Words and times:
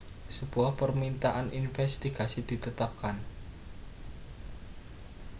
sebuah 0.37 0.71
permintaan 0.81 1.47
investigasi 1.61 2.39
ditetapkan 2.41 3.21